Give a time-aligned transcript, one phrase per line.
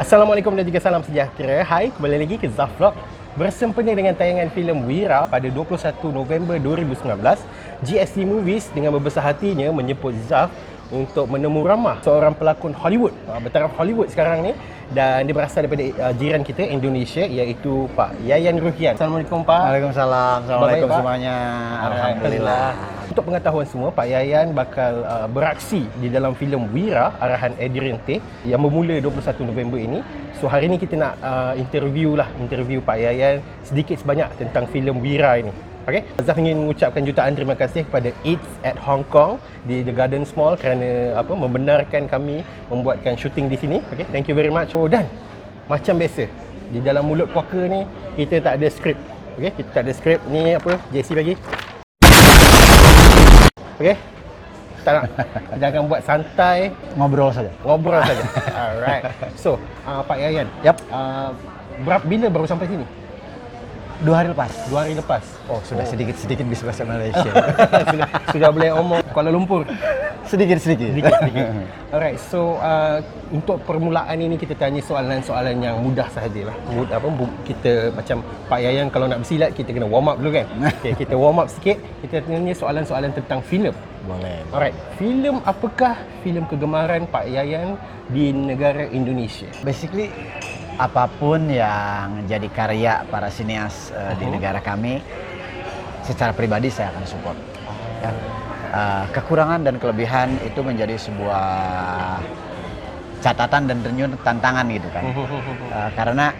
[0.00, 1.60] Assalamualaikum dan juga salam sejahtera.
[1.60, 2.96] Hai, kembali lagi ke Zaf Vlog.
[3.36, 5.76] Bersempena dengan tayangan filem Wira pada 21
[6.08, 7.20] November 2019,
[7.84, 10.48] GST Movies dengan berbesar hatinya menyebut Zaf
[10.90, 14.52] untuk menemu ramah seorang pelakon Hollywood, ah, bertaraf Hollywood sekarang ni
[14.90, 18.98] dan dia berasal daripada uh, jiran kita Indonesia iaitu Pak Yayan Ruhian.
[18.98, 19.62] Assalamualaikum Pak.
[19.70, 20.38] Waalaikumsalam.
[20.42, 20.98] Assalamualaikum Baik, Pak.
[20.98, 21.36] semuanya.
[21.86, 22.66] Alhamdulillah.
[23.10, 28.18] Untuk pengetahuan semua, Pak Yayan bakal uh, beraksi di dalam filem Wira arahan Adrian Tay
[28.42, 29.98] yang bermula 21 November ini.
[30.42, 34.98] So hari ini kita nak uh, interview lah, interview Pak Yayan sedikit sebanyak tentang filem
[34.98, 35.69] Wira ini.
[35.88, 40.28] Okey, Zaf ingin mengucapkan jutaan terima kasih kepada Eats at Hong Kong di The Garden
[40.36, 43.80] Mall kerana apa membenarkan kami membuatkan syuting di sini.
[43.88, 44.76] Okey, thank you very much.
[44.76, 45.08] Oh dan
[45.72, 46.28] macam biasa
[46.68, 48.98] di dalam mulut puaka ni kita tak ada skrip.
[49.40, 50.20] Okey, kita tak ada skrip.
[50.28, 50.76] Ni apa?
[50.92, 51.34] JC bagi.
[53.80, 53.96] Okey.
[54.84, 55.04] Tak nak.
[55.64, 57.52] Akan buat santai, Ngobrol saja.
[57.64, 58.24] ngobrol saja.
[58.68, 59.04] Alright.
[59.36, 59.56] So,
[59.88, 60.48] uh, Pak Yayan.
[60.60, 60.76] Yap.
[60.92, 61.32] Uh,
[61.88, 62.84] berapa bila baru sampai sini?
[64.00, 64.52] Dua hari lepas.
[64.72, 65.24] Dua hari lepas.
[65.44, 67.30] Oh, sudah sedikit-sedikit bisa bahasa Malaysia.
[67.92, 69.68] sudah, sudah boleh omong Kuala Lumpur.
[70.24, 70.96] Sedikit-sedikit.
[70.96, 71.46] Sedikit-sedikit.
[71.92, 76.56] Alright, so uh, untuk permulaan ini kita tanya soalan-soalan yang mudah sahajalah.
[76.72, 77.12] Mud, apa
[77.44, 80.48] kita macam Pak Yayan kalau nak bersilat kita kena warm up dulu kan.
[80.80, 81.76] Okay, kita warm up sikit.
[82.00, 83.76] Kita tanya soalan-soalan tentang filem.
[84.08, 84.40] Boleh.
[84.48, 87.76] Alright, filem apakah filem kegemaran Pak Yayan
[88.08, 89.52] di negara Indonesia?
[89.60, 90.08] Basically
[90.76, 94.32] apa pun yang jadi karya para sinias uh, di Mhm.
[94.36, 95.02] negara kami
[96.02, 97.38] secara pribadi saya akan support.
[98.00, 98.10] Ya.
[98.70, 101.46] Uh, kekurangan dan kelebihan itu menjadi sebuah
[103.20, 105.04] catatan dan renyun tantangan gitu kan.
[105.10, 106.32] Uh, karena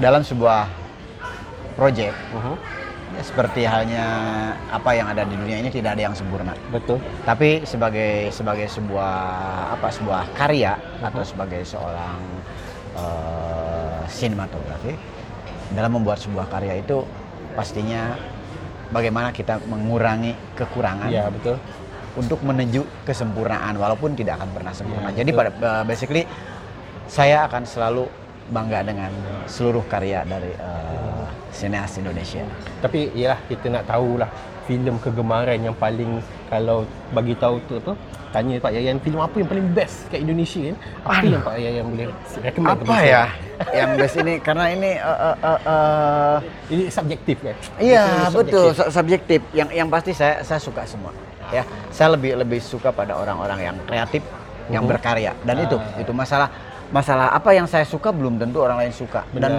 [0.00, 0.66] dalam sebuah
[1.78, 2.54] project Mhm.
[3.14, 4.06] ya, seperti halnya
[4.72, 6.56] apa yang ada di dunia ini tidak ada yang sempurna.
[6.74, 6.98] Betul.
[7.22, 9.14] Tapi sebagai sebagai sebuah
[9.78, 12.18] apa sebuah karya atau sebagai seorang
[12.94, 14.94] eh, sinematografi
[15.74, 17.02] dalam membuat sebuah karya itu
[17.54, 18.14] pastinya
[18.90, 21.58] bagaimana kita mengurangi kekurangan Ya, betul.
[22.14, 25.10] untuk menuju kesempurnaan walaupun tidak akan pernah sempurna.
[25.10, 25.50] Ya, Jadi betul.
[25.50, 26.22] pada uh, basically
[27.10, 28.06] saya akan selalu
[28.54, 29.10] bangga dengan
[29.50, 32.44] seluruh karya dari uh, sineas Indonesia.
[32.78, 34.30] Tapi ya kita nak tahulah
[34.64, 37.92] filem kegemaran yang paling kalau bagi tahu tu apa
[38.30, 41.84] tanya Pak Yayan filem apa yang paling best kat Indonesia kan apa yang Pak Yayan
[41.86, 42.06] boleh
[42.40, 43.24] recommend Apa kepada ya
[43.70, 46.36] yang best ini karena ini uh, uh, uh, uh,
[46.66, 48.80] ini subjektif kan Iya betul subjektif.
[48.80, 49.40] su- subjektif.
[49.52, 51.14] Yang yang pasti saya saya suka semua.
[51.48, 54.22] Ya saya lebih lebih suka pada orang-orang yang kreatif,
[54.66, 54.90] yang Mhm.
[54.90, 55.32] berkarya.
[55.42, 56.00] Dan itu Ah.
[56.00, 56.48] itu masalah
[56.90, 59.24] masalah apa yang saya suka belum tentu orang lain suka.
[59.32, 59.48] Benar.
[59.48, 59.52] Dan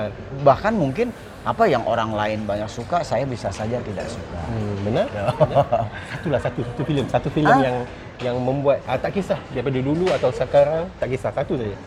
[0.43, 1.09] bahkan mungkin
[1.45, 4.39] apa yang orang lain banyak suka saya bisa saja tidak suka.
[4.49, 5.05] Hmm, benar?
[5.09, 5.65] benar.
[6.17, 7.61] Satulah satu satu filem, satu filem Ah.
[7.61, 7.77] yang
[8.23, 11.77] yang membuat ah, tak kisah daripada dulu atau sekarang tak kisah satu saja.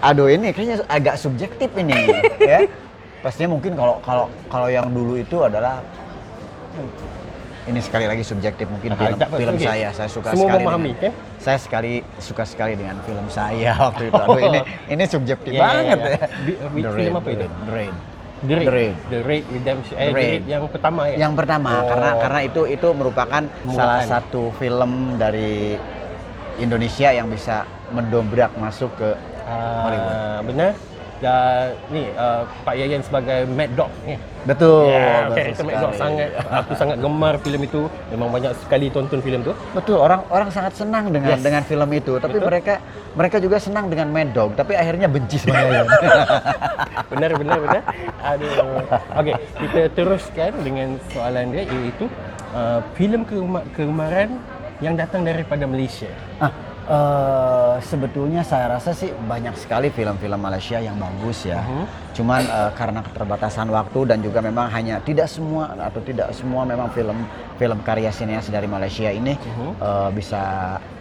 [0.00, 1.96] Aduh ini kayaknya agak subjektif ini
[2.50, 2.64] ya.
[3.20, 5.84] Pastinya mungkin kalau kalau kalau yang dulu itu adalah
[7.62, 9.66] ini sekali lagi subjektif mungkin film apa, film okey.
[9.66, 11.12] saya saya suka Semua sekali memahami, dengan- kan?
[11.36, 15.64] saya sekali suka sekali dengan film saya waktu itu aduh ini ini subjektif Ya, ya,
[15.66, 16.08] banget ya.
[16.08, 17.46] ya, Di- uh, which The film Raid, apa itu?
[17.46, 17.94] The Raid.
[18.40, 18.64] The Raid.
[18.64, 18.94] The Raid.
[19.04, 19.94] The Raid Redemption.
[19.94, 20.42] Eh, The The Raid.
[20.48, 21.16] Yang pertama ya.
[21.18, 21.86] yang pertama Oh.
[21.86, 23.76] karena karena itu itu merupakan Muatan.
[23.76, 25.76] salah satu film dari
[26.56, 29.08] Indonesia yang bisa mendobrak masuk ke
[29.44, 30.16] Hollywood.
[30.16, 30.70] Ah, benar.
[31.20, 34.16] Dan ni uh, Pak Yayan sebagai Mad Dog ni.
[34.40, 37.80] betul Ya, betul karakter Mad Dog sangat aku sangat gemar filem itu.
[38.08, 39.52] Memang banyak sekali tonton filem tu.
[39.70, 41.44] Betul, orang orang sangat senang dengan Yes.
[41.44, 42.48] dengan film itu, tapi Betul.
[42.48, 42.74] mereka
[43.12, 45.86] mereka juga senang dengan Mad Dog, tapi akhirnya benci sama Yayan.
[47.12, 47.82] Benar benar benar.
[48.22, 48.80] Aduh.
[49.12, 52.08] Okey, kita teruskan dengan soalan dia iaitu
[52.50, 54.40] uh, filem kegema- kegemaran
[54.78, 56.08] yang datang daripada Malaysia.
[56.38, 56.48] ah,
[56.90, 61.62] eh, sebetulnya saya rasa sih banyak sekali film-film Malaysia yang bagus ya.
[61.62, 61.84] Mhm.
[62.12, 66.90] Cuman eh, karena keterbatasan waktu dan juga memang hanya tidak semua atau tidak semua memang
[66.90, 67.14] film
[67.56, 69.70] film karya sineas dari Malaysia ini Mhm.
[69.78, 70.42] eh, bisa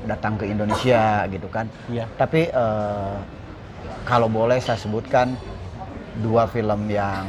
[0.05, 1.65] datang ke Indonesia gitu kan.
[1.89, 2.05] Iya.
[2.13, 3.15] Tapi eh,
[4.05, 5.33] kalau boleh saya sebutkan
[6.19, 7.25] dua film yang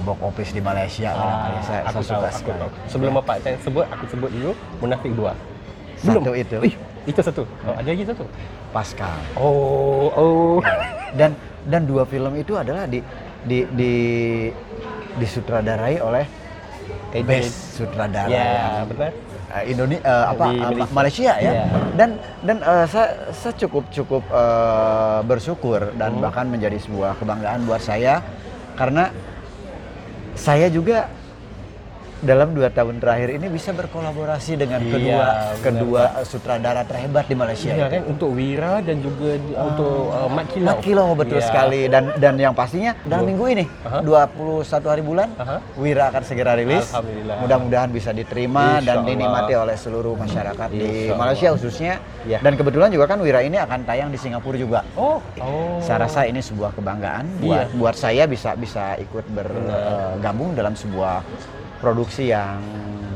[0.00, 2.58] box office di Malaysia Ah, saya, aku saya tahu, suka aku sekali.
[2.58, 2.70] tahu.
[2.88, 4.50] Sebelum Bapak saya sebut, aku sebut dulu
[4.80, 5.34] Munafik 2.
[6.00, 7.42] Satu itu Ih, itu satu.
[7.62, 8.24] Oh, ada lagi satu.
[8.70, 9.16] Pascal.
[9.34, 10.56] Oh, oh.
[11.18, 13.02] Dan dan dua film itu adalah di
[13.42, 13.92] di di
[15.12, 16.24] disutradarai oleh
[17.10, 17.26] Adrian.
[17.26, 19.10] best sutradara Ya, benar.
[19.50, 20.92] eh, Indonesia apa Di eh, Ma- Malaysia.
[20.92, 21.64] Malaysia ya Iya.
[21.92, 22.10] dan
[22.40, 26.22] dan eh, saya saya cukup cukup eh, bersyukur dan Hmm.
[26.22, 28.22] bahkan menjadi sebuah kebanggaan buat saya
[28.72, 29.10] karena
[30.32, 31.10] saya juga
[32.20, 37.34] dalam dua tahun terakhir ini bisa berkolaborasi dengan Iya, kedua benar, kedua sutradara terhebat di
[37.34, 37.72] Malaysia.
[37.72, 37.88] Ya itu.
[37.90, 40.66] kan untuk Wira dan juga di- untuk uh, Mat Kilau.
[40.66, 41.46] Mat Kilau betul Ya.
[41.46, 44.04] sekali dan dan yang pastinya dalam minggu ini Aha.
[44.04, 45.56] 21 hari bulan Aha.
[45.74, 46.86] Wira akan segera rilis.
[46.90, 47.36] Alhamdulillah.
[47.40, 49.08] Mudah-mudahan bisa diterima Insya dan Allah.
[49.08, 51.94] dinikmati oleh seluruh masyarakat di Insya Malaysia khususnya.
[52.22, 52.36] Ya.
[52.38, 54.84] Dan kebetulan juga kan Wira ini akan tayang di Singapura juga.
[54.94, 55.24] Oh.
[55.36, 55.80] Oh.
[55.80, 57.74] Saya rasa ini sebuah kebanggaan buat Iya.
[57.74, 61.24] buat saya bisa bisa ikut bergabung dalam sebuah
[61.80, 62.60] produksi yang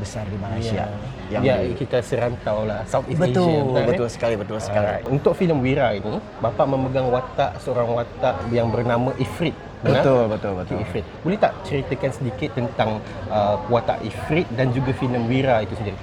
[0.01, 0.85] besar di Malaysia.
[1.25, 3.73] Ya, Yang ya di- kita serantau lah Southeast betul, Asia.
[3.73, 4.11] kan, betul eh?
[4.13, 4.89] sekali, betul sekali.
[5.09, 9.57] Untuk filem Wira ini, Bapak memegang watak seorang watak yang bernama Ifrit.
[9.81, 10.01] benar?
[10.01, 10.77] Betul, betul, betul.
[10.81, 11.05] Ifrit.
[11.21, 15.97] Boleh tak ceritakan sedikit tentang uh, watak Ifrit dan juga filem Wira itu sendiri?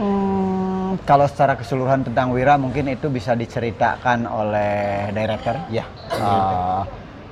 [0.00, 5.56] Hmm, kalau secara keseluruhan tentang Wira mungkin itu bisa diceritakan oleh director.
[5.68, 5.84] Ya.
[6.12, 6.84] Uh,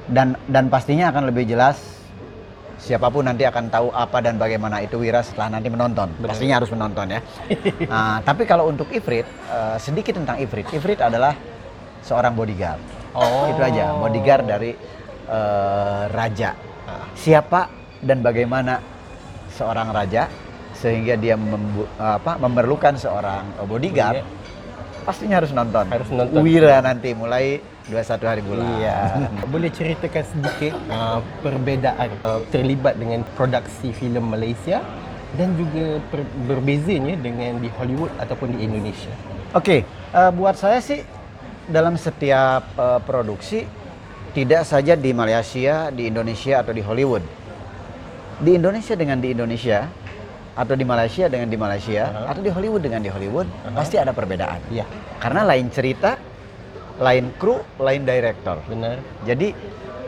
[0.08, 2.00] dan dan pastinya akan lebih jelas
[2.81, 6.09] siapa pun nanti akan tahu apa dan bagaimana itu Wira setelah nanti menonton.
[6.17, 6.32] Benar.
[6.32, 7.21] Pastinya harus menonton ya.
[7.87, 10.67] Nah, tapi kalau untuk Ifrit uh, sedikit tentang Ifrit.
[10.73, 11.37] Ifrit adalah
[12.00, 12.81] seorang bodyguard.
[13.12, 13.53] Oh.
[13.53, 14.73] Itu aja, bodyguard dari
[15.29, 16.56] uh, raja.
[16.88, 17.05] Ah.
[17.12, 17.69] Siapa
[18.00, 18.81] dan bagaimana
[19.53, 20.26] seorang raja
[20.73, 24.25] sehingga dia membu- apa, memerlukan seorang uh, bodyguard
[25.05, 25.85] pastinya harus nonton.
[25.88, 26.41] Harus nonton.
[26.41, 28.66] Wira nanti mulai 21 hari bulan.
[28.78, 28.96] Iya.
[29.50, 34.81] Boleh ceritakan sedikit uh, perbezaan uh, terlibat dengan produksi filem Malaysia
[35.34, 39.10] dan juga per- berbezanya dengan di Hollywood ataupun di Indonesia.
[39.50, 41.02] Oke, eh, buat saya sih
[41.70, 43.66] dalam setiap eh, produksi
[44.31, 47.22] tidak saja di Malaysia, di Indonesia atau di Hollywood.
[48.40, 49.90] Di Indonesia dengan di Indonesia
[50.54, 52.34] atau di Malaysia dengan di Malaysia Aha.
[52.34, 53.75] atau di Hollywood dengan di Hollywood Aha.
[53.75, 54.58] pasti ada perbedaan.
[54.70, 54.87] Iya,
[55.20, 56.14] Karena lain cerita,
[57.00, 58.61] lain kru, lain director.
[58.69, 59.00] benar.
[59.25, 59.56] Jadi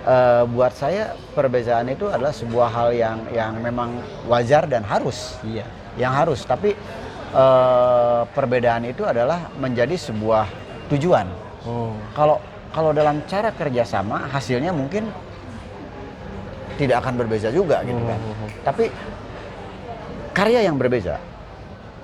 [0.02, 3.96] eh, buat saya perbedaan itu adalah sebuah hal yang yang memang
[4.28, 5.64] wajar dan harus Iya.
[5.96, 6.76] yang harus tapi
[7.32, 10.46] eh, perbedaan itu adalah menjadi sebuah
[10.90, 11.24] tujuan
[11.62, 11.94] Hmm.
[12.12, 12.42] kalau
[12.74, 15.06] kalau dalam cara kerjasama hasilnya mungkin
[16.74, 18.50] tidak akan berbeda juga gitu kan Hmm.
[18.66, 18.84] tapi
[20.34, 21.22] karya yang berbeda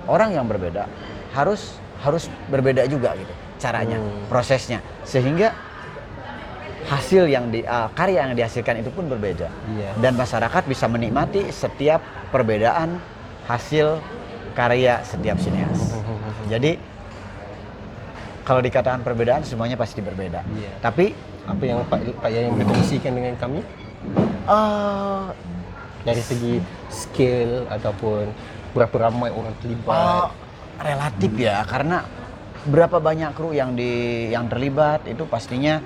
[0.07, 0.87] orang yang berbeda
[1.35, 4.25] harus harus berbeda juga gitu caranya Hmm.
[4.25, 5.51] prosesnya sehingga
[6.85, 9.91] hasil yang di ah, karya yang dihasilkan itu pun berbeda Iya.
[9.99, 12.97] dan masyarakat bisa menikmati setiap perbedaan
[13.45, 13.99] hasil
[14.51, 15.93] karya setiap sineas.
[16.51, 16.79] Jadi
[18.41, 20.41] kalau dikatakan perbedaan semuanya pasti berbeda.
[20.49, 20.71] Iya.
[20.79, 23.65] Tapi Apa yang Pak Pak Yayan berkongsikan dengan kami
[24.45, 25.23] eh,
[25.99, 28.29] dari segi skill ataupun
[28.71, 30.29] berapa ramai orang terlibat?
[30.77, 32.05] relatif ya karena
[32.65, 33.91] berapa banyak kru yang di
[34.27, 35.79] yang terlibat itu pastinya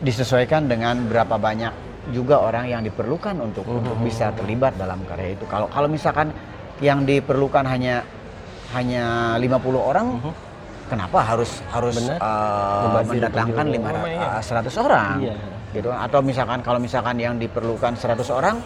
[0.00, 1.72] disesuaikan dengan berapa banyak
[2.10, 5.44] juga orang yang diperlukan untuk untuk bisa terlibat dalam karya itu.
[5.46, 6.32] Kalau kalau misalkan
[6.82, 8.02] yang diperlukan hanya
[8.72, 10.32] hanya 50 orang Mhm.
[10.88, 12.18] kenapa harus harus Benar.
[12.18, 14.28] uh, mendatangkan penjual 500 ramai, ya.
[14.32, 15.34] uh, 100 orang Iya.
[15.72, 18.56] gitu atau misalkan kalau misalkan yang diperlukan 100 orang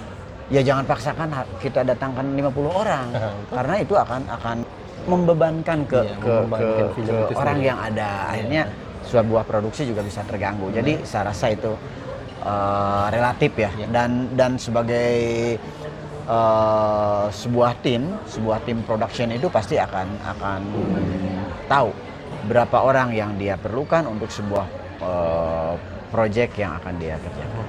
[0.48, 4.56] ya jangan paksakan kita datangkan 50 orang Aha, karena itu akan akan
[5.06, 8.62] membebankan ke Iya, ke, membebankan ke- film ke itu orang yang ada akhirnya
[9.02, 11.72] sebuah produksi juga bisa terganggu jadi saya rasa itu
[12.42, 13.86] uh, relatif ya Iya.
[13.88, 15.14] dan dan sebagai
[16.26, 20.60] uh, sebuah tim sebuah tim production itu pasti akan akan
[21.66, 21.90] tahu
[22.46, 24.66] berapa orang yang dia perlukan untuk sebuah
[25.00, 25.74] uh,
[26.08, 27.66] project yang akan dia kerjakan.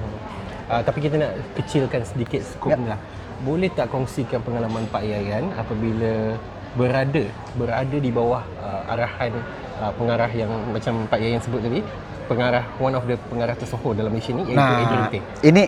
[0.68, 2.86] Uh, tapi kita nak kecilkan sedikit skop Yap.
[2.86, 3.00] lah.
[3.42, 6.38] Boleh tak kongsikan pengalaman Pak Yayan apabila
[6.78, 7.24] berada
[7.58, 9.34] berada di bawah uh, arahan
[9.82, 11.82] uh, pengarah yang macam Pak Yayan sebut tadi,
[12.30, 15.20] pengarah one of the pengarah tersohor dalam Malaysia ni iaitu Adrian Nah, Tay.
[15.42, 15.62] ini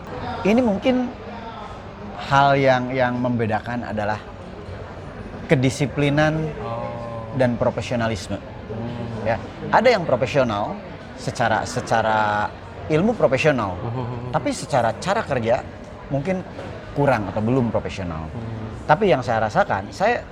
[0.47, 1.11] ini mungkin
[2.31, 4.23] hal yang yang membedakan adalah
[5.51, 6.87] kedisiplinan Oh.
[7.35, 8.39] dan profesionalisme.
[8.39, 9.27] Hmm.
[9.27, 9.37] Ya,
[9.75, 10.79] ada yang profesional
[11.19, 12.47] secara secara
[12.87, 14.31] ilmu profesional, Hmm.
[14.31, 15.63] tapi secara cara kerja
[16.07, 16.43] mungkin
[16.95, 18.31] kurang atau belum profesional.
[18.31, 18.87] Hmm.
[18.87, 20.23] Tapi yang saya rasakan, saya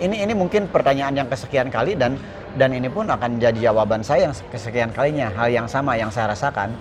[0.00, 2.16] ini ini mungkin pertanyaan yang kesekian kali dan
[2.56, 6.32] dan ini pun akan jadi jawaban saya yang kesekian kalinya hal yang sama yang saya
[6.32, 6.72] rasakan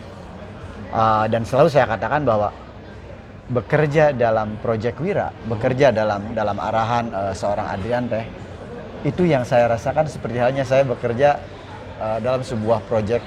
[0.89, 2.49] Uh, dan selalu saya katakan bahwa
[3.53, 8.25] bekerja dalam Project Wira, bekerja dalam dalam arahan uh, seorang Adrian Teh
[9.05, 11.37] itu yang saya rasakan seperti halnya saya bekerja
[12.01, 13.21] uh, dalam sebuah project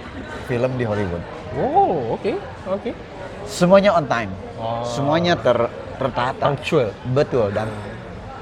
[0.51, 1.23] film di Hollywood.
[1.55, 2.35] Oh, okey.
[2.67, 2.99] Okey.
[3.47, 4.83] Semuanya on time, Oh.
[4.83, 5.71] semuanya ter,
[6.03, 6.51] tertata.
[6.51, 6.91] Punctual.
[7.15, 7.71] Betul dan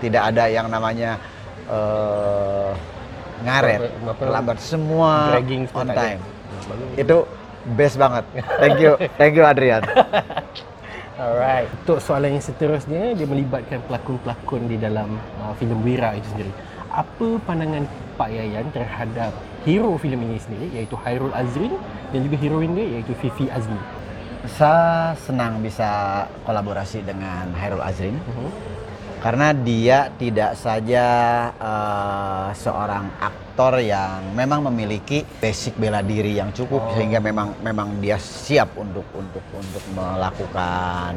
[0.01, 1.21] tidak ada yang namanya
[1.71, 2.71] eh,
[3.47, 3.81] ngaret,
[4.21, 6.21] lambat semua Dragging on time.
[6.69, 6.97] Bagus.
[6.99, 7.17] Itu
[7.79, 8.25] best banget.
[8.61, 9.83] Thank you, thank you Adrian.
[11.21, 11.69] Alright.
[11.85, 16.49] Untuk soalan yang seterusnya, dia melibatkan pelakon-pelakon di dalam uh, filem Wira itu sendiri.
[16.89, 17.85] Apa pandangan
[18.17, 19.37] Pak Yayan terhadap
[19.69, 21.77] hero filem ini sendiri, iaitu Hairul Azrin
[22.09, 23.77] dan juga heroin dia, iaitu Fifi Azmi.
[24.49, 28.49] Saya senang bisa kolaborasi dengan Hairul Azrin Uh-huh.
[29.21, 31.05] Karena dia tidak saja
[31.53, 36.93] eh, seorang aktor yang memang memiliki basic bela diri yang cukup Oh.
[36.97, 41.13] sehingga memang memang dia siap untuk untuk untuk melakukan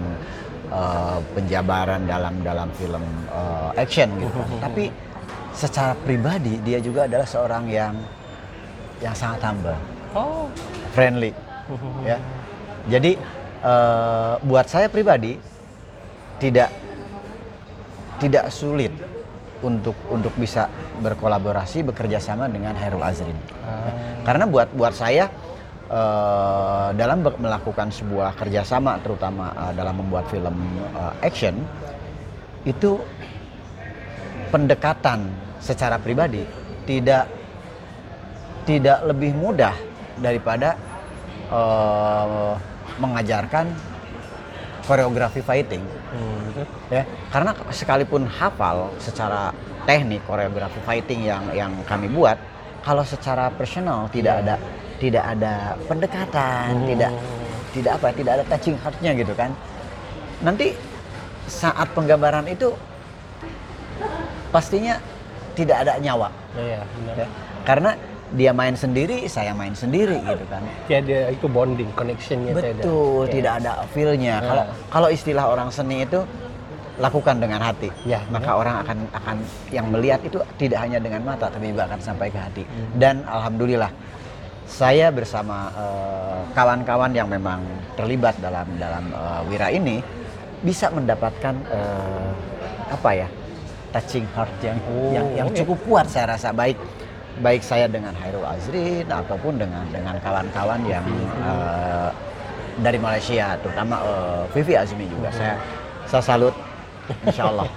[0.68, 4.40] eh, penjabaran dalam dalam film eh, action gitu.
[4.68, 4.92] Tapi
[5.56, 7.96] secara pribadi dia juga adalah seorang yang
[9.00, 9.80] yang sangat humble,
[10.12, 10.52] Oh.
[10.92, 11.32] friendly
[12.10, 12.20] ya.
[12.92, 13.16] Jadi
[13.64, 15.40] eh, buat saya pribadi
[16.36, 16.68] tidak
[18.22, 18.92] tidak sulit
[19.64, 20.68] untuk untuk bisa
[21.00, 23.38] berkolaborasi bekerja sama dengan Hairul Azrin.
[23.64, 23.88] Ah.
[24.28, 25.32] Karena buat buat saya
[25.88, 30.54] eh, dalam melakukan sebuah kerjasama terutama eh, dalam membuat film
[30.94, 31.56] eh, action
[32.68, 33.00] itu
[34.52, 35.28] pendekatan
[35.64, 36.44] secara pribadi
[36.84, 37.28] tidak
[38.68, 39.76] tidak lebih mudah
[40.20, 40.76] daripada
[41.48, 42.54] eh,
[43.00, 43.93] mengajarkan
[44.84, 46.54] koreografi fighting Hmm,
[46.94, 49.50] ya karena sekalipun hafal secara
[49.84, 52.38] teknik koreografi fighting yang yang kami buat
[52.86, 54.56] kalau secara personal tidak ada
[55.00, 56.88] tidak ada pendekatan Hmm.
[56.88, 57.12] tidak
[57.74, 59.50] tidak apa tidak ada touching heartnya gitu kan
[60.40, 60.78] nanti
[61.44, 62.72] saat penggambaran itu
[64.50, 65.00] pastinya
[65.54, 67.16] tidak ada nyawa Ya, ya, benar.
[67.18, 67.28] ya.
[67.66, 67.92] karena
[68.34, 72.52] dia main sendiri saya main sendiri gitu kan Tiada itu bonding, connectionnya.
[72.58, 73.32] Betul, Ya.
[73.32, 74.36] tidak ada feel-nya.
[74.38, 74.42] Ah.
[74.42, 76.20] Kalau kalau istilah orang seni itu
[76.98, 77.90] lakukan dengan hati.
[78.06, 79.38] Ya, maka orang akan akan
[79.70, 82.64] yang melihat itu tidak hanya dengan mata tapi juga akan sampai ke hati.
[82.66, 82.90] Hmm.
[82.98, 83.90] Dan alhamdulillah
[84.66, 87.62] saya bersama eh, kawan-kawan yang memang
[87.94, 90.02] terlibat dalam dalam eh, wira ini
[90.62, 92.30] bisa mendapatkan eh,
[92.90, 93.30] apa ya?
[93.94, 95.58] touching heart yang Oh, yang, yang oke.
[95.62, 96.74] cukup kuat saya rasa baik
[97.36, 101.06] baik saya dengan Hairul Azrin ataupun dengan dengan kawan-kawan yang
[101.42, 102.10] eh,
[102.78, 105.56] dari Malaysia terutama eh, Vivi Azmi juga saya
[106.06, 106.54] saya salut
[107.26, 107.68] Insya Allah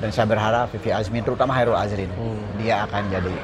[0.00, 2.40] dan saya berharap Vivi Azmi terutama Hairul Azrin Hmm.
[2.56, 3.34] dia akan jadi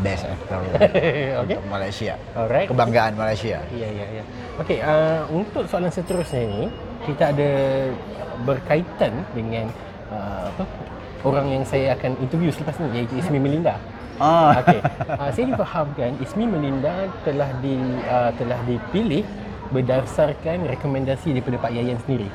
[0.00, 0.58] best actor
[1.44, 1.54] Oke.
[1.54, 2.66] untuk Malaysia Alright.
[2.66, 4.24] kebanggaan Malaysia Ya, ya, ya.
[4.58, 6.68] Okey, uh, untuk soalan seterusnya ini,
[7.04, 7.50] kita ada
[8.42, 9.72] berkaitan dengan
[10.08, 10.64] uh, apa?
[11.20, 13.76] Orang yang saya akan interview selepas ini iaitu Ismi Melinda.
[14.20, 14.78] Oh Okey.
[15.10, 17.74] Uh, saya difahamkan Ismi Melinda telah di
[18.06, 19.24] uh, telah dipilih
[19.72, 22.28] berdasarkan rekomendasi daripada Pak Yayan sendiri.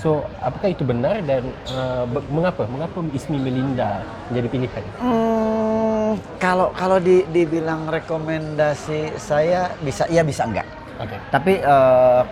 [0.00, 2.64] So, apakah itu benar dan uh, mengapa?
[2.64, 4.00] Mengapa Ismi Melinda
[4.32, 4.84] menjadi pilihan?
[4.96, 10.66] Hmm, kalau kalau di, dibilang rekomendasi saya bisa ya bisa enggak
[10.98, 11.18] Okey.
[11.30, 12.22] tapi eh,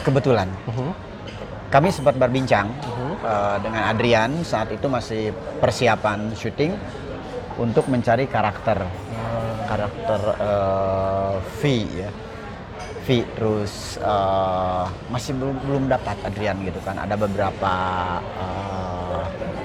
[0.00, 0.90] kebetulan Uh-huh.
[1.68, 3.12] kami sempat berbincang Uh-huh.
[3.20, 6.72] eh, dengan Adrian saat itu masih persiapan syuting
[7.58, 8.78] untuk mencari karakter.
[9.68, 11.62] Karakter eh, V
[11.92, 12.10] ya.
[13.04, 16.96] V terus eh, masih belum belum dapat Adrian gitu kan.
[16.96, 17.74] Ada beberapa
[18.22, 19.22] eh,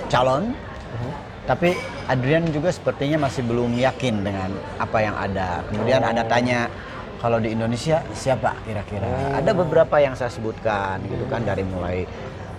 [0.09, 0.51] calon.
[0.93, 1.09] Uh-huh.
[1.49, 1.73] tapi
[2.05, 5.65] Adrian juga sepertinya masih belum yakin dengan apa yang ada.
[5.65, 6.69] Kemudian ada tanya
[7.17, 9.09] kalau di Indonesia siapa kira-kira?
[9.09, 9.41] Oh.
[9.41, 12.05] ada beberapa yang saya sebutkan gitu kan dari mulai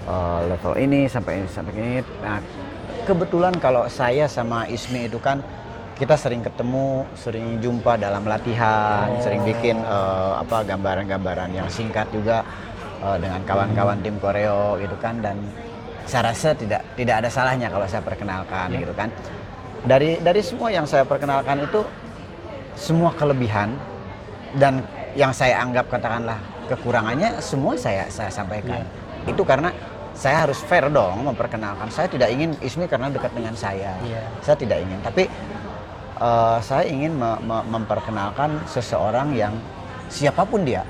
[0.08, 2.02] eh, level ini sampai sampai ini.
[2.26, 2.42] Nah
[3.04, 5.44] kebetulan kalau saya sama Ismi itu kan
[5.94, 9.22] kita sering ketemu, sering jumpa dalam latihan, Oh.
[9.22, 12.42] sering bikin eh, apa gambaran-gambaran yang singkat juga
[12.98, 15.38] eh, dengan kawan-kawan tim koreo gitu kan dan
[16.04, 18.82] saya rasa tidak tidak ada salahnya kalau saya perkenalkan Ya.
[18.82, 19.08] gitu kan.
[19.84, 21.84] Dari dari semua yang saya perkenalkan itu
[22.74, 23.76] semua kelebihan
[24.58, 24.82] dan
[25.14, 28.82] yang saya anggap katakanlah kekurangannya semua saya saya sampaikan.
[29.28, 29.70] Itu karena
[30.14, 31.90] saya harus fair dong memperkenalkan.
[31.90, 33.98] Saya tidak ingin Ismi karena dekat dengan saya.
[34.00, 34.22] Iya.
[34.40, 35.26] Saya tidak ingin, tapi
[36.14, 39.52] eh, saya ingin me- me- memperkenalkan seseorang yang
[40.06, 40.86] siapa pun dia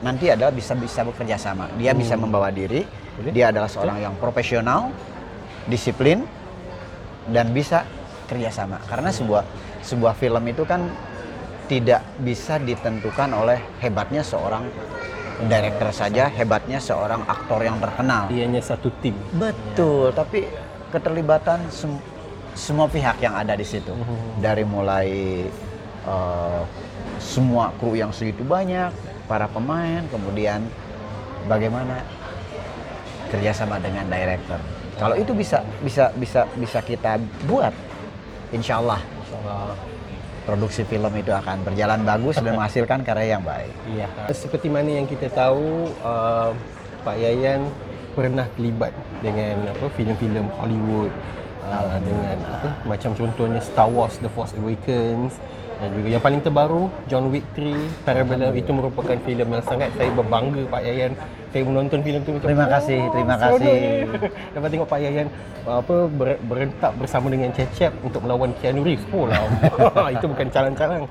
[0.00, 1.70] nanti adalah bisa bisa bekerja sama.
[1.78, 2.26] Dia bisa Hmm.
[2.26, 2.82] membawa diri.
[3.12, 3.30] Boleh.
[3.30, 4.88] Dia adalah seorang yang profesional,
[5.68, 6.24] disiplin,
[7.28, 7.84] dan bisa
[8.26, 8.80] kerjasama.
[8.88, 9.44] Karena sebuah
[9.84, 10.88] sebuah film itu kan
[11.68, 14.66] tidak bisa ditentukan oleh hebatnya seorang
[15.40, 18.28] director saja, hebatnya seorang aktor yang terkenal.
[18.28, 19.16] Ianya satu tim.
[19.34, 20.46] Betul, tapi
[20.92, 22.02] keterlibatan sem-
[22.52, 23.96] semua pihak yang ada di situ.
[24.38, 25.08] Dari mulai
[26.04, 26.62] eh,
[27.18, 28.92] semua kru yang segitu banyak,
[29.30, 30.60] para pemain, kemudian
[31.48, 32.04] bagaimana
[33.32, 34.60] kerjasama dengan director.
[35.00, 37.16] Kalau itu bisa bisa bisa bisa kita
[37.48, 37.72] buat,
[38.52, 39.00] insya Allah.
[39.00, 39.74] Insyaallah.
[40.42, 43.72] Produksi film itu akan berjalan bagus dan menghasilkan karya yang baik.
[43.94, 44.06] Iya.
[44.34, 46.50] Seperti mana yang kita tahu, uh,
[47.02, 47.66] Pak Yayan
[48.12, 48.92] pernah terlibat
[49.24, 51.12] dengan apa filem-filem Hollywood
[51.64, 55.40] uh, dengan apa macam contohnya Star Wars The Force Awakens
[55.82, 56.08] dan juga.
[56.14, 60.82] Yang paling terbaru John Wick 3 Parabellum itu merupakan filem yang sangat saya berbangga Pak
[60.86, 61.12] Yayan.
[61.50, 63.76] Saya menonton filem itu macam, Terima kasih, "Oh, terima kasih." ni."
[64.56, 65.26] dapat tengok Pak Yayan
[65.62, 69.04] apa ber, berentak bersama dengan Cecep untuk melawan Keanu Reeves.
[69.10, 69.42] Oh lah.
[70.16, 71.04] Itu bukan calang-calang.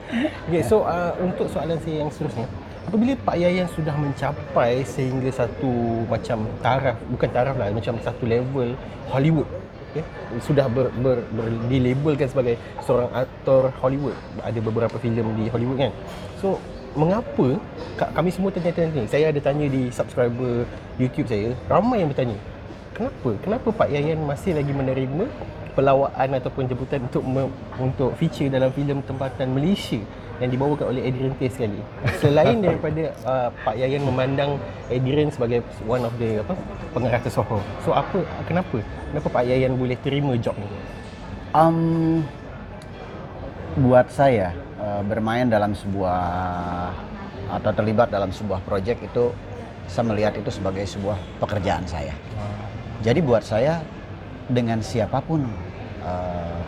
[0.48, 2.48] Okay, so uh, untuk soalan saya yang seterusnya.
[2.82, 8.74] Apabila Pak Yayan sudah mencapai sehingga satu macam taraf bukan taraf lah macam satu level
[9.08, 9.48] Hollywood
[9.92, 10.04] okay?
[10.40, 14.16] sudah ber, ber, ber, dilabelkan sebagai seorang aktor Hollywood.
[14.42, 15.92] Ada beberapa filem di Hollywood kan.
[16.40, 16.58] So
[16.92, 17.56] mengapa
[17.96, 20.68] ka- kami semua tanya-tanya saya ada tanya di subscriber
[21.00, 22.36] YouTube saya ramai yang bertanya.
[22.92, 23.30] Kenapa?
[23.40, 25.26] Kenapa Pak Yayan masih lagi menerima
[25.72, 27.48] pelawaan ataupun jemputan untuk me,
[27.80, 30.04] untuk feature dalam filem tempatan Malaysia
[30.42, 31.78] yang dibawakan oleh Adrian Tay sekali.
[32.18, 34.58] Selain daripada uh, Pak Yayan memandang
[34.90, 36.58] Adrian sebagai one of the apa
[36.98, 37.62] pengarah tersohor.
[37.86, 38.82] So apa kenapa?
[39.14, 40.66] Kenapa Pak Yayan boleh terima job ni?
[41.54, 42.26] Um,
[43.78, 46.20] buat saya eh, bermain dalam sebuah
[47.52, 49.36] atau terlibat dalam sebuah proyek itu
[49.92, 52.16] saya melihat itu sebagai sebuah pekerjaan saya.
[53.04, 53.84] Jadi buat saya
[54.48, 55.44] dengan siapa pun
[56.08, 56.62] eh,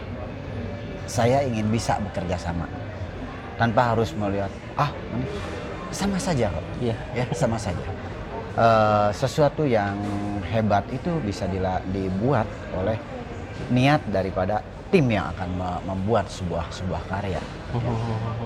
[1.08, 2.68] saya ingin bisa bekerja sama
[3.56, 5.26] tanpa harus melihat ah ini
[5.90, 6.96] sama saja kok Iya.
[7.14, 7.86] ya sama saja.
[8.54, 9.98] Eh, sesuatu yang
[10.46, 12.98] hebat itu bisa dila- dibuat oleh
[13.70, 17.42] niat daripada tim yang akan me- membuat sebuah sebuah karya.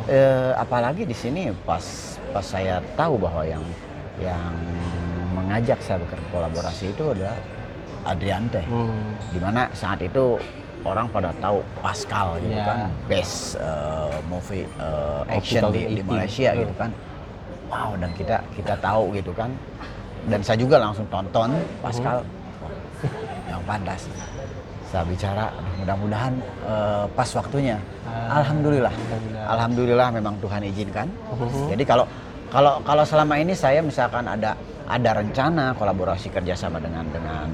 [0.07, 1.83] Eh, apalagi di sini pas
[2.31, 3.63] pas saya tahu bahwa yang
[4.17, 4.55] yang
[5.31, 7.35] mengajak saya berkolaborasi itu adalah
[8.03, 9.19] Adriante, Hmm.
[9.29, 10.39] di mana saat itu
[10.83, 12.65] orang pada tahu Pascal gitu Ya.
[12.65, 16.05] kan, best eh, movie Oh, action di, di 2018.
[16.05, 16.59] Malaysia Hmm.
[16.59, 16.91] gitu kan.
[17.67, 19.49] Wow dan kita kita tahu gitu kan.
[20.27, 23.11] Dan saya juga langsung tonton Pascal, Wah,
[23.47, 24.07] yang pantas.
[24.87, 27.75] Saya bicara, mudah-mudahan eh, pas waktunya.
[28.03, 28.91] Ah, Alhamdulillah.
[28.91, 29.45] Alhamdulillah.
[29.47, 31.07] Alhamdulillah memang Tuhan izinkan.
[31.35, 31.75] Mhm.
[31.75, 32.05] Jadi kalau
[32.47, 34.55] kalau kalau selama ini saya misalkan ada
[34.87, 37.47] ada rencana kolaborasi kerjasama dengan dengan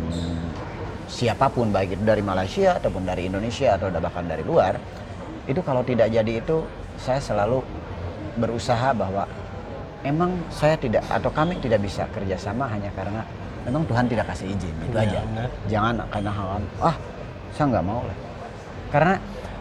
[1.07, 4.77] siapa pun baik itu dari Malaysia ataupun dari Indonesia atau bahkan dari luar,
[5.47, 6.63] itu kalau tidak jadi itu
[6.95, 7.59] saya selalu
[8.39, 9.27] berusaha bahwa
[10.03, 13.21] emang saya tidak atau kami tidak bisa kerjasama hanya karena
[13.63, 15.19] memang Tuhan tidak kasih izin itu Iya, aja.
[15.23, 15.49] benar.
[15.71, 16.47] Jangan karena hal
[16.83, 16.95] ah
[17.55, 18.17] saya nggak mau lah.
[18.91, 19.13] Karena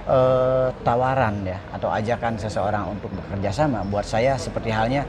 [0.08, 5.06] eh, tawaran ya atau ajakan seseorang untuk bekerja sama buat saya seperti halnya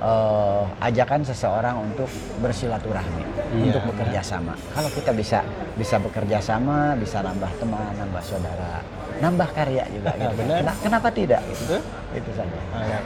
[0.00, 2.08] eh, ajakan seseorang untuk
[2.40, 4.54] bersilaturahmi Iya, untuk bekerja sama.
[4.70, 5.42] Kalau kita bisa
[5.74, 8.78] bisa bekerja sama, bisa nambah teman, nambah saudara,
[9.18, 10.34] nambah karya juga gitu.
[10.38, 10.58] Benar.
[10.62, 11.42] Kena- Kenapa tidak?
[11.44, 11.58] Gitu.
[11.66, 11.80] Betul?
[12.14, 12.58] Itu saja.
[12.70, 13.04] Alright.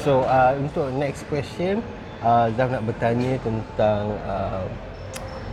[0.00, 1.84] So uh, untuk next question,
[2.20, 4.64] uh, Zaf nak bertanya tentang uh,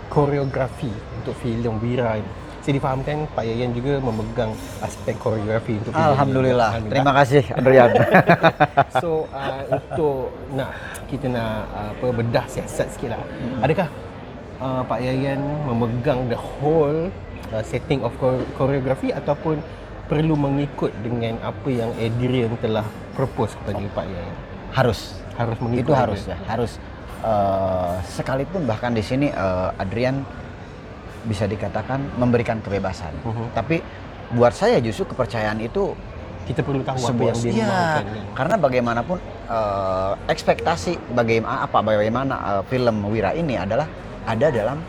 [0.08, 2.32] koreografi untuk filem Wira ini.
[2.69, 4.53] Saya difahamkan Pak Yayan juga memegang
[4.86, 6.13] aspek koreografi untuk filem ini.
[6.13, 6.69] Alhamdulillah.
[6.86, 7.89] Terima kasih Adrian.
[9.01, 10.77] So uh, untuk nak
[11.10, 13.25] kita nak uh, apa bedah siasat sikit lah.
[13.25, 13.65] Hmm.
[13.65, 13.88] Adakah
[14.62, 17.10] uh, Pak Yayan memegang the whole
[17.49, 18.13] uh, setting of
[18.53, 19.65] choreography ataupun
[20.05, 22.86] perlu mengikut dengan apa yang Adrian telah
[23.17, 24.36] propose kepada Pak Yayan?
[24.77, 25.17] harus.
[25.41, 25.89] Harus mengikut.
[25.89, 26.77] itu harus ya harus
[27.25, 30.21] eh, sekalipun bahkan di sini eh, Adrian
[31.21, 33.45] bisa dikatakan memberikan kebebasan Mhm.
[33.51, 33.84] tapi
[34.32, 35.95] buat saya justru kepercayaan itu
[36.45, 38.05] Kita perlu tahu apa sebuah yang dia Iya, mahukan.
[38.34, 43.86] karena bagaimanapun eh, ekspektasi bagaimana apa bagaimana eh, film Wira ini adalah
[44.25, 44.82] ada dalam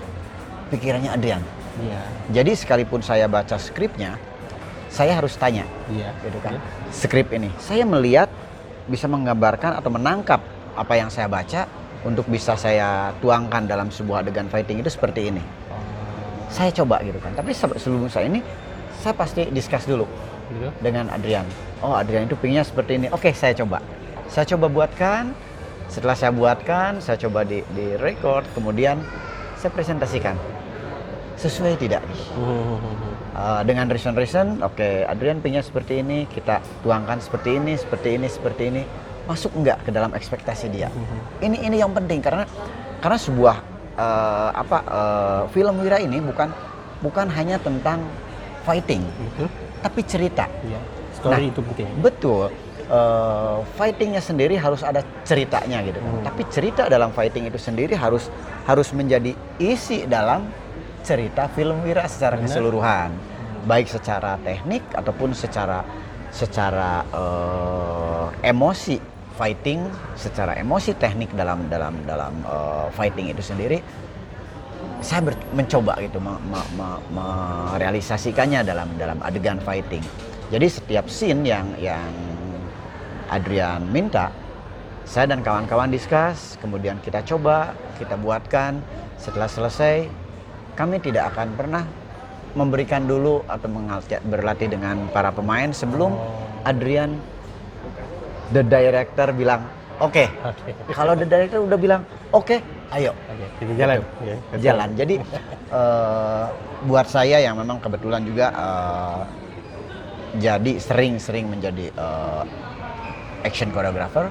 [0.69, 1.43] pikirannya Adrian
[1.79, 2.01] Iya.
[2.33, 4.16] jadi sekalipun saya baca skripnya
[4.88, 6.11] saya harus tanya Iya.
[6.23, 6.57] gitu kan
[6.88, 8.33] skrip ini saya melihat
[8.87, 10.40] bisa menggambarkan atau menangkap
[10.73, 11.69] apa yang saya baca
[12.01, 15.45] untuk bisa saya tuangkan dalam sebuah adegan fighting itu seperti ini
[16.51, 17.33] saya coba gitu kan.
[17.33, 18.43] Tapi se- sebelum saya ini
[19.01, 20.05] saya pasti discuss dulu
[20.53, 20.69] gitu.
[20.83, 21.47] dengan Adrian.
[21.81, 23.07] Oh Adrian itu pinginnya seperti ini.
[23.09, 23.81] Oke saya coba.
[24.29, 25.33] Saya coba buatkan.
[25.91, 28.45] Setelah saya buatkan saya coba di, di record.
[28.53, 29.01] Kemudian
[29.57, 30.37] saya presentasikan.
[31.41, 32.05] Sesuai tidak
[33.31, 38.63] Uh, dengan reason-reason, oke, Adrian punya seperti ini, kita tuangkan seperti ini, seperti ini, seperti
[38.69, 38.83] ini,
[39.25, 40.91] masuk enggak ke dalam ekspektasi dia?
[41.39, 42.45] Ini ini yang penting karena
[42.99, 43.57] karena sebuah
[44.01, 46.49] uh, apa uh, film Wira ini bukan
[47.05, 48.01] bukan hanya tentang
[48.65, 49.49] fighting, Betul.
[49.85, 50.45] tapi cerita.
[50.65, 50.81] Iya.
[51.21, 51.87] Story Nah, itu penting.
[52.01, 52.49] Betul.
[52.91, 56.11] Uh, fightingnya sendiri harus ada ceritanya gitu kan.
[56.11, 56.25] Hmm.
[56.27, 58.27] Tapi cerita dalam fighting itu sendiri harus
[58.67, 59.31] harus menjadi
[59.63, 60.51] isi dalam
[61.07, 62.51] cerita film Wira secara Benar.
[62.51, 63.11] keseluruhan,
[63.65, 65.87] baik secara teknik ataupun secara
[66.31, 69.87] secara eh, emosi fighting,
[70.19, 73.79] secara emosi teknik dalam dalam dalam eh, fighting itu sendiri,
[75.01, 80.03] saya ber- mencoba gitu me- me- me- merealisasikannya dalam dalam adegan fighting.
[80.51, 82.11] Jadi setiap scene yang yang
[83.31, 84.35] Adrian minta,
[85.07, 88.83] saya dan kawan-kawan diskus, kemudian kita coba, kita buatkan.
[89.21, 90.11] Setelah selesai,
[90.75, 91.85] kami tidak akan pernah
[92.59, 93.71] memberikan dulu atau
[94.27, 96.11] berlatih dengan para pemain sebelum
[96.66, 97.14] Adrian,
[98.51, 99.63] the director bilang,
[100.03, 100.25] oke.
[100.47, 100.71] Oke.
[100.93, 102.03] Kalau the director udah bilang,
[102.35, 102.57] oke,
[102.95, 103.97] ayo Oke, kita jalan.
[104.03, 104.59] Oke, betul.
[104.63, 104.89] jalan.
[104.99, 105.15] Jadi
[105.71, 106.45] eh,
[106.87, 109.21] buat saya yang memang kebetulan juga eh,
[110.43, 112.43] jadi sering-sering menjadi eh,
[113.47, 114.29] action choreographer,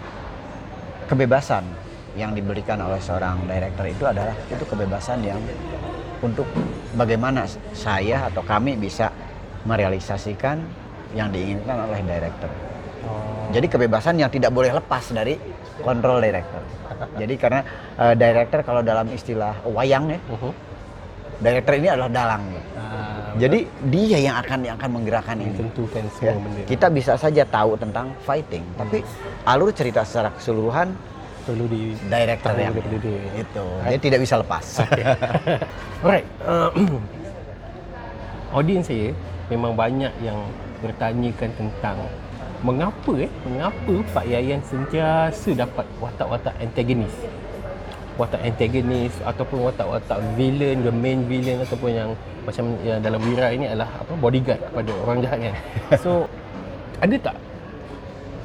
[1.10, 1.64] kebebasan
[2.18, 5.40] yang diberikan oleh seorang director itu adalah itu kebebasan yang
[6.20, 6.46] untuk
[7.00, 9.08] bagaimana saya atau kami bisa
[9.64, 10.60] merealisasikan
[11.16, 12.52] yang diinginkan oleh director.
[13.06, 13.50] Oh.
[13.50, 15.40] Jadi kebebasan yang tidak boleh lepas dari
[15.82, 16.62] kontrol director.
[17.16, 17.62] Jadi karena
[17.96, 20.52] eh, director kalau dalam istilah wayang ya, Mhm.
[21.40, 22.44] director ini adalah dalang.
[22.76, 25.56] Ah, Jadi dia yang akan yang akan menggerakkan ini.
[25.56, 26.34] tentukan Ya,
[26.68, 29.00] kita bisa saja tahu tentang fighting, tapi
[29.48, 30.92] alur cerita secara keseluruhan
[31.48, 33.66] perlu di director yang itu.
[33.88, 34.66] Dia tidak bisa lepas.
[36.04, 36.28] Alright.
[36.44, 36.70] Uh,
[38.58, 39.14] audience saya
[39.48, 40.38] memang banyak yang
[40.84, 41.98] bertanyakan tentang
[42.60, 47.16] mengapa eh mengapa Pak Yayan sentiasa dapat watak-watak antagonis.
[48.20, 52.10] Watak antagonis ataupun watak-watak villain, the main villain ataupun yang
[52.44, 55.56] macam yang dalam Wira ini adalah apa bodyguard kepada orang jahat kan.
[56.04, 56.12] So
[57.00, 57.36] ada tak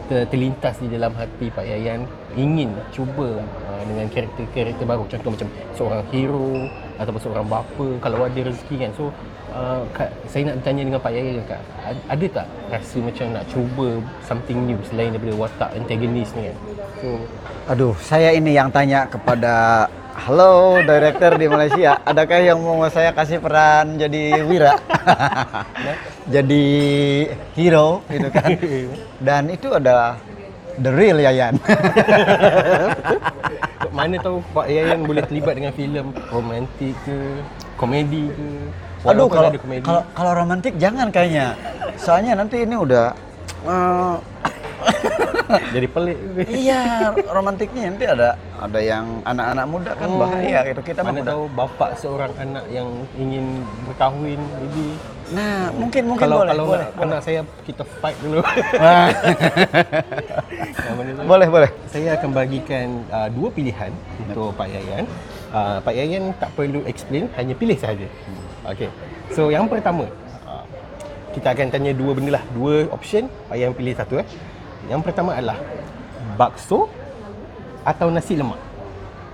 [0.06, 2.06] ter- terlintas di dalam hati Pak Yayan
[2.38, 3.42] ingin cuba
[3.86, 6.50] dengan karakter-karakter baru contoh macam seorang hero
[6.96, 9.04] ataupun seorang bapa kalau ada rezeki kan so
[9.54, 13.44] uh, Kak, saya nak bertanya dengan Pak Yayan Kak ad- ada tak rasa macam nak
[13.50, 13.88] cuba
[14.22, 16.56] something new selain daripada watak antagonis ni kan
[17.02, 17.08] so
[17.64, 23.42] Aduh, saya ini yang tanya kepada Halo director di Malaysia, adakah yang mau saya kasih
[23.42, 24.78] peran jadi Wira?
[26.34, 26.64] jadi
[27.58, 28.48] hero gitu kan.
[29.26, 30.14] Dan itu adalah
[30.78, 31.58] the real Yayan.
[33.94, 37.16] mana tahu Pak Yayan boleh terlibat dengan filem romantik ke
[37.76, 38.46] komedi ke
[39.04, 39.84] Aduh, kalau ada komedi.
[39.84, 41.52] kalau kalau romantik jangan kayaknya.
[41.94, 43.12] Soalnya nanti ini udah
[43.62, 44.14] eh,
[45.76, 50.18] jadi pelik iya, romantiknya nanti ada ada yang anak-anak muda kan Oh.
[50.18, 50.80] bahaya gitu.
[50.82, 54.86] Kita mana tahu bapak seorang anak yang ingin berkahwin jadi
[55.32, 58.44] Nah, mungkin mungkin kalau boleh, kalau boleh, nak anak saya kita fight dulu.
[61.24, 61.70] Boleh, boleh.
[61.88, 63.88] Saya akan bagikan uh, dua pilihan
[64.20, 65.08] untuk Pak Yayan.
[65.48, 68.04] Uh, Pak Yayan tak perlu explain, hanya pilih sahaja.
[68.68, 68.92] Okey.
[69.32, 70.04] So yang pertama,
[70.44, 70.64] uh,
[71.32, 73.32] kita akan tanya dua benda lah, dua option.
[73.48, 74.28] Pak Yayan pilih satu eh.
[74.92, 75.56] Yang pertama adalah
[76.36, 76.92] bakso
[77.88, 78.60] atau nasi lemak.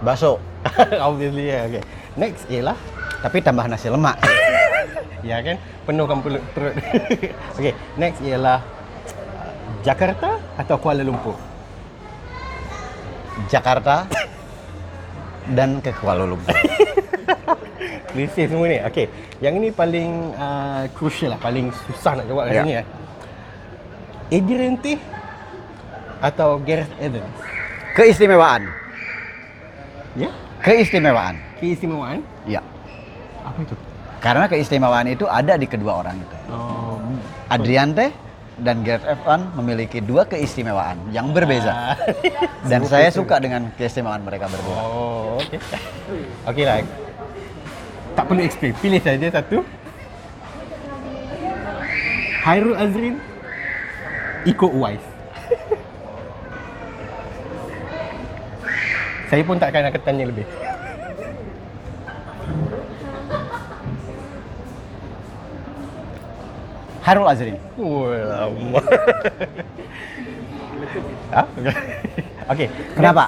[0.07, 0.39] Bakso.
[1.11, 1.67] Obviously ya.
[1.67, 1.83] Okay.
[2.15, 2.77] Next ialah
[3.21, 4.17] Tapi tambah nasi lemak.
[5.31, 5.57] Ya kan?
[5.85, 6.43] Penuhkan perut.
[6.57, 6.75] perut.
[7.61, 8.59] Okey, next ialah
[9.37, 9.53] uh,
[9.85, 11.37] Jakarta atau Kuala Lumpur?
[13.53, 14.09] Jakarta
[15.53, 16.53] dan ke Kuala Lumpur.
[18.11, 18.81] Klise semua ni.
[18.83, 19.07] Okey,
[19.39, 22.63] yang ini paling uh, crucial lah, paling susah nak jawab kat Ya.
[22.65, 22.85] sini ya.
[24.31, 24.75] Adrian
[26.21, 27.35] atau Gareth Evans?
[27.97, 28.63] Keistimewaan.
[30.15, 30.31] Ya?
[30.63, 31.35] Keistimewaan.
[31.59, 32.23] Keistimewaan?
[32.47, 32.63] Ya.
[33.43, 33.75] Apa itu?
[34.21, 36.37] Karena keistimewaan itu ada di kedua orang itu.
[36.53, 37.01] Oh,
[37.49, 38.13] Adriante
[38.61, 41.97] dan Gareth Evan memiliki dua keistimewaan yang berbeza.
[41.97, 41.97] Ah.
[42.71, 44.77] Dan saya suka dengan keistimewaan mereka berdua.
[44.77, 45.57] Oh, okey.
[46.45, 46.85] Okey lah.
[48.13, 48.77] Tak perlu explain.
[48.77, 49.65] Pilih saja satu.
[52.45, 53.17] Hairul Azrin
[54.45, 55.01] Iko Uwais.
[59.29, 60.49] Saya pun takkan akan tanya lebih.
[67.01, 67.57] Harul Azrin.
[67.81, 68.81] Lama.
[71.33, 71.75] ah, okey.
[72.53, 72.69] Okey.
[72.93, 73.25] Kenapa?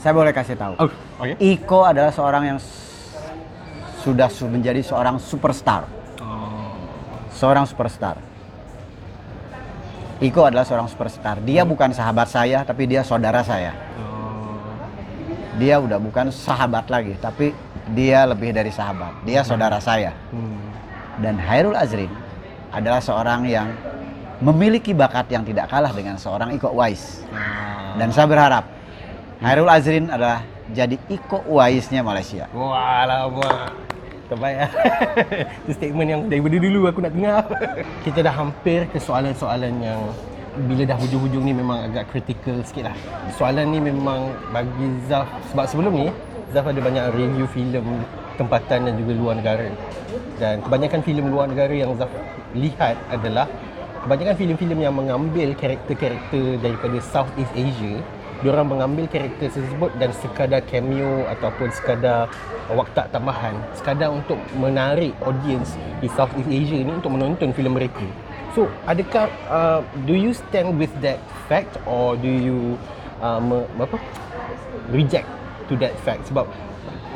[0.00, 0.72] Saya boleh kasih tahu.
[0.80, 0.88] Oh,
[1.20, 1.36] okey.
[1.36, 2.58] Iko adalah seorang yang
[4.00, 5.84] sudah su- menjadi seorang superstar.
[6.24, 6.72] Oh.
[7.28, 8.16] Seorang superstar.
[10.20, 11.40] Iko adalah seorang superstar.
[11.44, 13.76] Dia bukan sahabat saya, tapi dia saudara saya.
[14.00, 14.56] Oh.
[15.60, 17.52] Dia udah bukan sahabat lagi, tapi
[17.92, 19.12] dia lebih dari sahabat.
[19.28, 20.16] Dia saudara saya.
[20.32, 20.56] Hmm.
[21.20, 22.08] Dan Hairul Azrin
[22.70, 23.68] adalah seorang yang
[24.40, 27.22] memiliki bakat yang tidak kalah dengan seorang Iko Uwais.
[27.34, 27.94] Ah.
[28.00, 28.64] Dan saya berharap
[29.44, 32.46] Hairul Azrin adalah jadi Iko Uwaisnya Malaysia.
[32.54, 33.74] Wah, lama.
[34.30, 34.70] Terbaik lah.
[35.66, 37.42] Itu statement yang daripada dulu aku nak dengar.
[38.06, 40.00] Kita dah hampir ke soalan-soalan yang
[40.66, 42.96] bila dah hujung-hujung ni memang agak kritikal sikit lah.
[43.34, 46.08] Soalan ni memang bagi Zaf, sebab sebelum ni
[46.54, 47.86] Zaf ada banyak review filem
[48.40, 49.68] tempatan dan juga luar negara.
[50.40, 52.08] Dan kebanyakan filem luar negara yang Zaf
[52.56, 53.44] lihat adalah
[54.08, 58.00] kebanyakan filem-filem yang mengambil karakter-karakter daripada Southeast Asia.
[58.40, 62.24] Diorang mengambil karakter tersebut dan sekadar cameo ataupun sekadar
[62.72, 68.08] waktu tambahan sekadar untuk menarik audience di Southeast Asia ni untuk menonton filem mereka.
[68.56, 71.20] So adakah uh, do you stand with that
[71.52, 72.80] fact or do you
[73.20, 74.00] uh, me, apa?
[74.88, 75.28] Reject
[75.68, 76.24] to that fact?
[76.32, 76.48] Sebab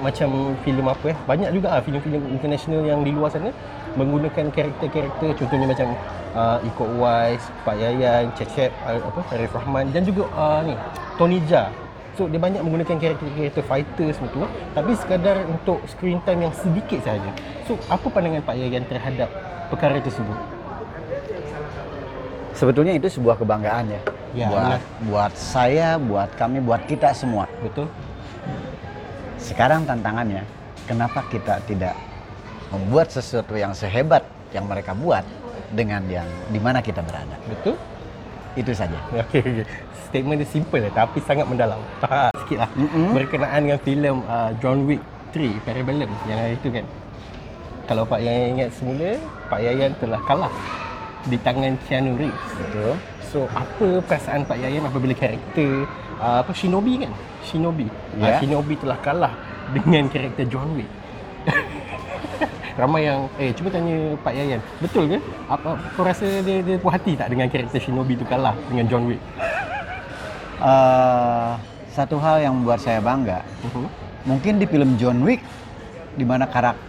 [0.04, 3.48] macam filem apa eh banyak juga ah filem-filem international yang di luar sana
[3.96, 5.96] menggunakan karakter-karakter contohnya macam
[6.36, 10.76] uh, Iko Uwais, Pak Yayan, Cecep, uh, apa Arif Rahman dan juga uh, ni
[11.16, 11.72] Tony Jaa.
[12.14, 14.44] So dia banyak menggunakan karakter-karakter fighter semua tu
[14.76, 17.30] tapi sekadar untuk screen time yang sedikit saja.
[17.64, 19.32] So apa pandangan Pak Yayan terhadap
[19.72, 20.36] perkara tersebut?
[22.54, 24.00] Sebetulnya itu sebuah kebanggaan ya.
[24.34, 24.80] Ya, buat benar.
[25.06, 27.46] buat saya, buat kami, buat kita semua.
[27.62, 27.86] Betul?
[29.44, 30.40] Sekarang tantangannya,
[30.88, 31.92] kenapa kita tidak
[32.72, 34.24] membuat sesuatu yang sehebat
[34.56, 35.20] yang mereka buat
[35.76, 37.36] dengan yang di mana kita berada?
[37.44, 37.76] Betul?
[38.56, 38.96] Itu saja.
[39.28, 39.66] Okey, okey.
[40.08, 41.76] Statement dia simple lah tapi sangat mendalam.
[42.40, 42.70] Sikit lah.
[42.72, 43.12] Mm-mm.
[43.12, 45.04] Berkenaan dengan filem uh, John Wick
[45.36, 46.86] 3, Parabellum yang hari itu kan.
[47.84, 49.20] Kalau Pak Yayan ingat semula,
[49.52, 50.54] Pak Yayan telah kalah
[51.28, 52.52] di tangan Keanu Reeves.
[52.56, 52.96] Betul.
[53.28, 55.84] So, apa perasaan Pak Yayan apabila karakter
[56.16, 57.12] uh, apa Shinobi kan?
[57.44, 57.86] Shinobi.
[58.16, 58.40] Uh, Ya.
[58.40, 59.32] Shinobi telah kalah
[59.70, 60.88] dengan karakter John Wick.
[62.74, 65.18] Ramai yang eh cuba tanya Pak Yayan, betul ke?
[65.46, 69.06] Apa kau rasa dia dia puas hati tak dengan karakter Shinobi tu kalah dengan John
[69.06, 69.22] Wick?
[70.58, 71.52] Eh,
[71.92, 73.86] satu hal yang membuat saya bangga, Uh-huh.
[74.24, 75.38] mungkin di film John Wick,
[76.14, 76.82] di mana karakter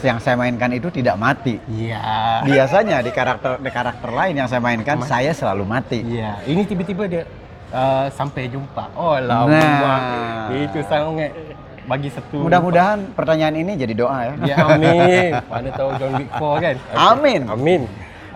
[0.00, 1.60] yang saya mainkan itu tidak mati.
[1.68, 2.40] Ya.
[2.40, 5.10] Biasanya di karakter di karakter lain yang saya mainkan, Mati.
[5.10, 6.00] saya selalu mati.
[6.00, 7.22] Ya, ini tiba-tiba dia
[7.70, 8.90] uh, sampai jumpa.
[8.94, 10.50] Oh lah, Nah.
[10.52, 11.32] itu sangat
[11.86, 14.32] bagi satu Mudah-mudahan pertanyaan ini jadi doa ya.
[14.42, 15.30] Ya amin.
[15.46, 16.74] Mana tahu John Wick 4 kan?
[17.14, 17.40] Amin.
[17.46, 17.82] Amin.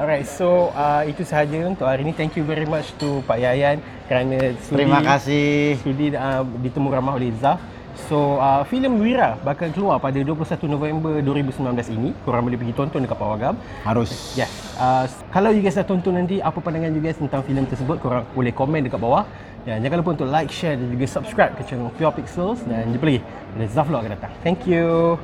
[0.01, 2.17] Alright, so uh, itu sahaja untuk hari ini.
[2.17, 5.77] Thank you very much to Pak Yayan kerana sudi, Terima kasih.
[5.83, 7.61] sudi uh, ditemu ramah oleh Zaf.
[8.07, 12.11] So, uh, filem Wira bakal keluar pada 21 November 2019 ini.
[12.23, 13.55] Korang boleh pergi tonton dekat Pawagam.
[13.83, 14.39] Harus.
[14.39, 14.51] Yes.
[14.79, 18.25] Uh, kalau you guys dah tonton nanti, apa pandangan you guys tentang filem tersebut, korang
[18.33, 19.27] boleh komen dekat bawah.
[19.67, 22.65] Dan jangan lupa untuk like, share dan juga subscribe ke channel Pure Pixels.
[22.65, 23.21] Dan jumpa lagi
[23.57, 24.33] pada Zaf Vlog akan datang.
[24.41, 25.21] Thank you.